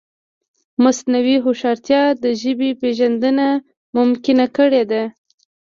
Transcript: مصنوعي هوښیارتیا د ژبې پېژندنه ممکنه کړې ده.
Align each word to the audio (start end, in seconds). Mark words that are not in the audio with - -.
مصنوعي 0.83 1.35
هوښیارتیا 1.43 2.01
د 2.23 2.25
ژبې 2.41 2.69
پېژندنه 2.81 3.47
ممکنه 3.97 4.45
کړې 4.57 4.83
ده. 4.91 5.03